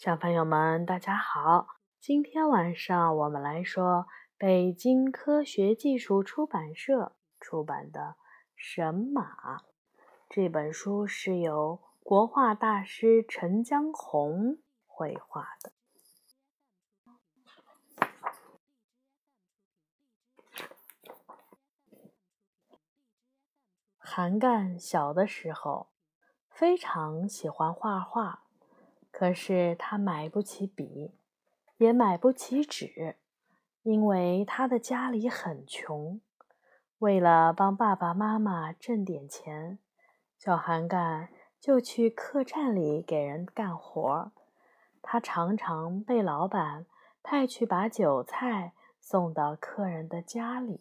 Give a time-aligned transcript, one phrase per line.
[0.00, 1.76] 小朋友们，大家好！
[2.00, 4.06] 今天晚上我们来说
[4.38, 8.00] 北京科学技术出版社出版的
[8.56, 9.58] 《神马》
[10.30, 15.72] 这本书，是由国画大师陈江红绘画的。
[23.98, 25.90] 韩干小的时候
[26.48, 28.44] 非常喜欢画画。
[29.20, 31.12] 可是他买不起笔，
[31.76, 33.16] 也买不起纸，
[33.82, 36.18] 因为他的家里很穷。
[37.00, 39.78] 为了帮爸爸妈妈挣点钱，
[40.38, 41.28] 小韩干
[41.60, 44.32] 就去客栈里给人干活。
[45.02, 46.86] 他常常被老板
[47.22, 50.80] 派去把酒菜送到客人的家里。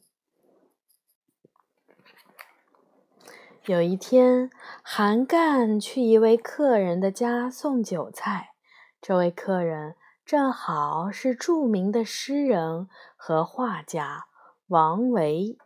[3.70, 4.50] 有一天，
[4.82, 8.56] 韩干去一位客人的家送酒菜。
[9.00, 9.96] 这位客人
[10.26, 14.26] 正好是著名的诗人和画家
[14.70, 15.60] 王维。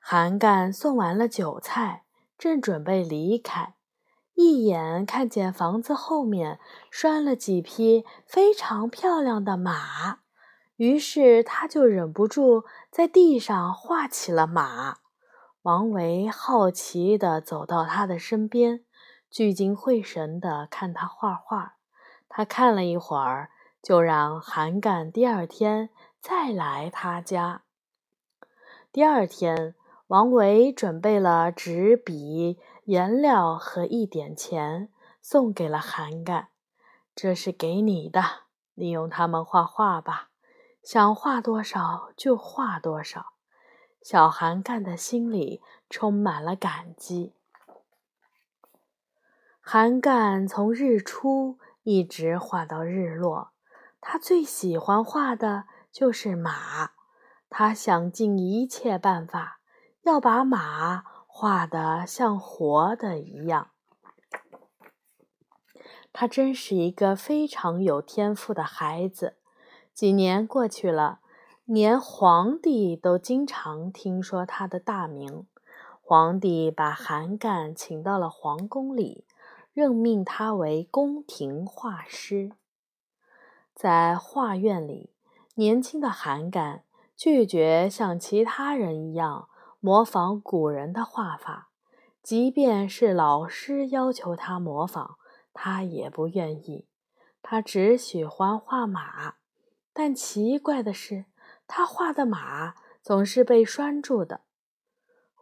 [0.00, 2.04] 韩干送完了酒菜，
[2.38, 3.74] 正准备离开，
[4.32, 6.58] 一眼看见房子后面
[6.90, 10.20] 拴了几匹非常漂亮的马，
[10.76, 14.96] 于是他就忍不住在地上画起了马。
[15.66, 18.84] 王维好奇地走到他的身边，
[19.28, 21.74] 聚精会神地看他画画。
[22.28, 23.50] 他看了一会儿，
[23.82, 27.62] 就让韩干第二天再来他家。
[28.92, 29.74] 第二天，
[30.06, 34.88] 王维准备了纸笔、颜料和一点钱，
[35.20, 36.50] 送给了韩干
[37.12, 38.22] ：“这是给你的，
[38.74, 40.28] 你用它们画画吧，
[40.84, 43.32] 想画多少就画多少。”
[44.08, 47.34] 小韩干的心里充满了感激。
[49.60, 53.50] 韩干从日出一直画到日落，
[54.00, 56.92] 他最喜欢画的就是马。
[57.50, 59.58] 他想尽一切办法
[60.02, 63.72] 要把马画得像活的一样。
[66.12, 69.36] 他真是一个非常有天赋的孩子。
[69.92, 71.18] 几年过去了。
[71.66, 75.48] 连皇帝都经常听说他的大名。
[76.00, 79.24] 皇帝把韩干请到了皇宫里，
[79.72, 82.52] 任命他为宫廷画师。
[83.74, 85.10] 在画院里，
[85.56, 86.84] 年轻的韩干
[87.16, 89.48] 拒绝像其他人一样
[89.80, 91.70] 模仿古人的画法，
[92.22, 95.16] 即便是老师要求他模仿，
[95.52, 96.86] 他也不愿意。
[97.42, 99.34] 他只喜欢画马，
[99.92, 101.24] 但奇怪的是。
[101.68, 104.42] 他画的马总是被拴住的，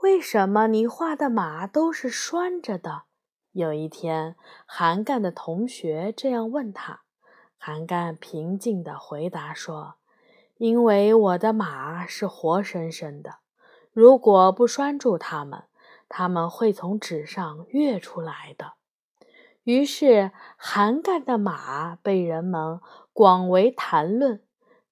[0.01, 3.05] 为什么你画的马都是拴着的？
[3.53, 4.35] 有一天，
[4.67, 7.03] 韩干的同学这样问他，
[7.57, 9.95] 韩干平静地回答说
[10.59, 13.37] ：“因为我的马是活生生的，
[13.93, 15.65] 如果不拴住它们，
[16.09, 18.73] 它们会从纸上跃出来的。”
[19.63, 22.81] 于是，韩干的马被人们
[23.13, 24.43] 广为谈论。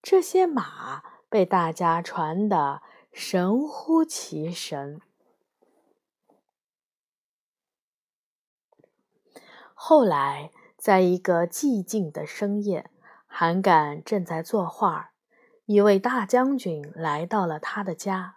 [0.00, 1.12] 这些马。
[1.32, 5.00] 被大家传得神乎其神。
[9.72, 12.91] 后来，在一个寂静的深夜，
[13.26, 15.12] 韩干正在作画，
[15.65, 18.37] 一位大将军来到了他的家。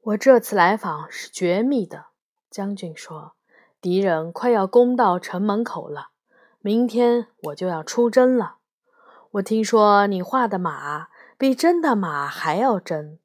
[0.00, 2.06] 我这次来访是绝密的，
[2.50, 3.36] 将军说，
[3.80, 6.08] 敌人快要攻到城门口了，
[6.58, 8.56] 明天我就要出征了。
[9.34, 11.09] 我听说你画的马。
[11.40, 13.18] 比真的马还要真，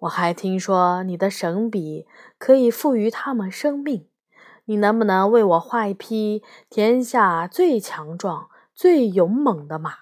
[0.00, 2.04] 我还听说你的神笔
[2.36, 4.08] 可以赋予它们生命。
[4.64, 9.98] 你能不能为我画一匹天下最强壮、最勇猛的马？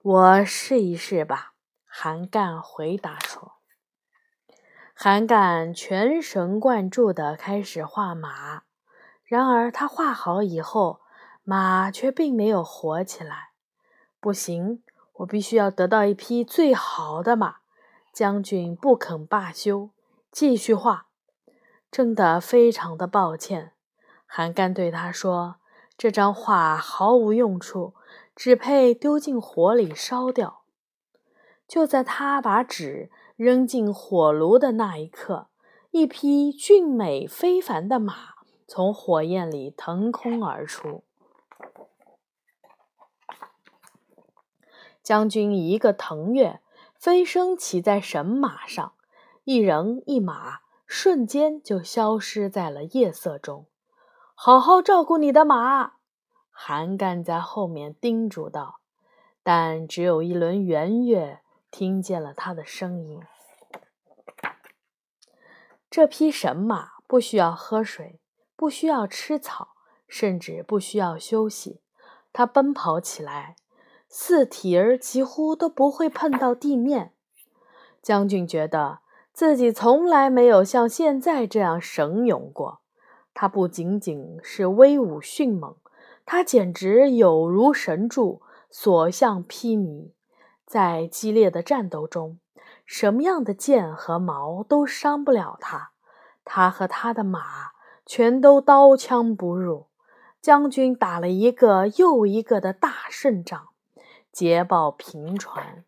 [0.00, 1.52] 我试一试吧。”
[1.84, 3.56] 韩干回答说。
[4.94, 8.62] 韩干全神贯注地开始画马，
[9.22, 11.00] 然而他画好以后，
[11.44, 13.50] 马却并没有活起来。
[14.18, 14.82] 不行。
[15.18, 17.56] 我必须要得到一匹最好的马。
[18.12, 19.90] 将军不肯罢休，
[20.30, 21.08] 继续画。
[21.90, 23.72] 真的非常的抱歉，
[24.24, 25.56] 韩干对他说
[25.98, 27.94] ：“这张画毫无用处，
[28.34, 30.62] 只配丢进火里烧掉。”
[31.68, 35.48] 就在他把纸扔进火炉的那一刻，
[35.90, 38.14] 一匹俊美非凡的马
[38.66, 41.04] 从火焰里腾空而出。
[45.06, 46.60] 将军一个腾跃，
[46.96, 48.94] 飞升骑在神马上，
[49.44, 53.66] 一人一马瞬间就消失在了夜色中。
[54.34, 55.92] 好好照顾你的马，
[56.50, 58.80] 韩干在后面叮嘱道。
[59.44, 61.38] 但只有一轮圆月
[61.70, 63.22] 听见了他的声音。
[65.88, 68.18] 这匹神马不需要喝水，
[68.56, 69.76] 不需要吃草，
[70.08, 71.80] 甚至不需要休息。
[72.32, 73.54] 它奔跑起来，
[74.08, 77.12] 四蹄儿几乎都不会碰到地面。
[78.02, 79.00] 将军觉得
[79.32, 82.80] 自己从来没有像现在这样神勇过。
[83.34, 85.76] 他不仅仅是威武迅猛，
[86.24, 88.42] 他简直有如神助。
[88.68, 90.10] 所向披靡，
[90.66, 92.40] 在激烈的战斗中，
[92.84, 95.92] 什么样的剑和矛都伤不了他。
[96.44, 97.70] 他和他的马
[98.04, 99.86] 全都刀枪不入。
[100.42, 103.68] 将军打了一个又一个的大胜仗，
[104.36, 105.82] 捷报频传。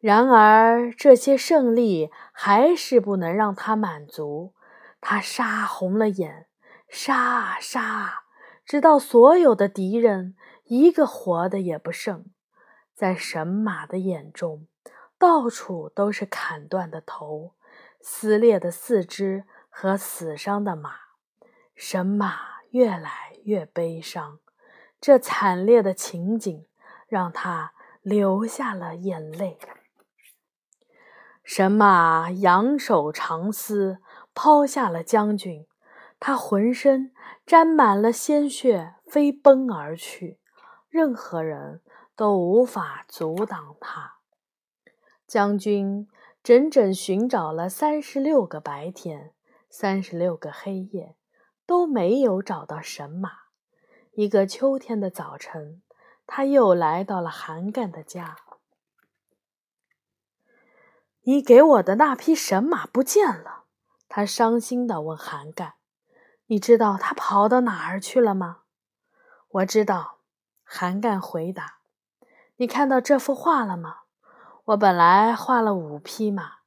[0.00, 4.54] 然而，这些胜利还是不能让他满足。
[5.02, 6.46] 他杀红了眼，
[6.88, 8.22] 杀啊杀啊，
[8.64, 10.34] 直到所有的敌人。
[10.64, 12.24] 一个活的也不剩，
[12.94, 14.66] 在神马的眼中，
[15.18, 17.52] 到处都是砍断的头、
[18.00, 20.94] 撕裂的四肢和死伤的马。
[21.74, 24.38] 神马越来越悲伤，
[24.98, 26.64] 这惨烈的情景
[27.08, 27.72] 让他
[28.02, 29.58] 流下了眼泪。
[31.42, 33.98] 神马扬手长嘶，
[34.34, 35.66] 抛下了将军，
[36.18, 37.12] 他浑身
[37.44, 40.38] 沾满了鲜血，飞奔而去。
[40.88, 41.82] 任何人
[42.16, 44.14] 都无法阻挡他。
[45.26, 46.08] 将军
[46.42, 49.32] 整整寻找了三十六个白天，
[49.68, 51.16] 三十六个黑夜，
[51.66, 53.30] 都没有找到神马。
[54.12, 55.82] 一个秋天的早晨，
[56.26, 58.36] 他又来到了韩干的家。
[61.22, 63.64] 你给我的那匹神马不见了，
[64.08, 65.74] 他伤心地问韩干
[66.46, 68.62] ：“你知道他跑到哪儿去了吗？”
[69.48, 70.20] 我知道。
[70.66, 71.78] 韩干回答
[72.56, 74.00] ：“你看到这幅画了吗？
[74.64, 76.60] 我本来画了五匹马，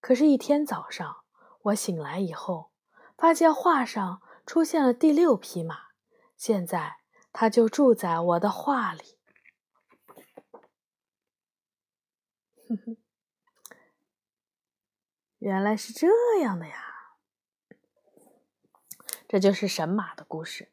[0.00, 1.16] 可是，一天早上
[1.62, 2.70] 我醒来以后，
[3.18, 5.88] 发现画上出现了第六匹马。
[6.36, 6.99] 现在，
[7.32, 9.16] 他就住在我的画里。”，
[15.38, 16.08] 原来是这
[16.40, 16.86] 样的呀！
[19.26, 20.68] 这就是神马的故事。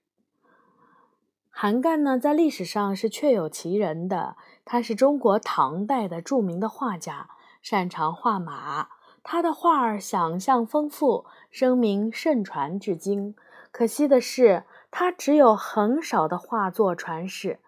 [1.49, 4.35] 韩干呢，在历史上是确有其人的。
[4.65, 7.29] 他是中国唐代的著名的画家，
[7.61, 8.89] 擅长画马。
[9.23, 13.35] 他的画儿想象丰富，声名盛传至今。
[13.71, 17.59] 可惜的是，他只有很少的画作传世。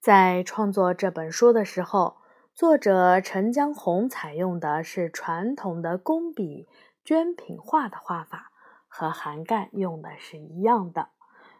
[0.00, 2.18] 在创作这本书的时候，
[2.54, 6.68] 作者陈江红采用的是传统的工笔
[7.04, 8.52] 绢品画的画法，
[8.86, 11.08] 和韩干用的是一样的。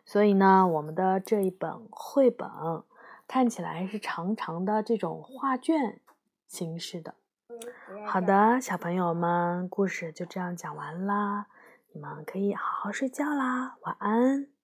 [0.04, 2.48] 所以呢，我们的这一本绘本
[3.26, 6.00] 看起来是长长的这种画卷
[6.46, 7.14] 形式的。
[8.06, 11.46] 好的，小朋友们，故事就这样讲完啦，
[11.92, 14.57] 你们可以好好睡觉啦，晚安。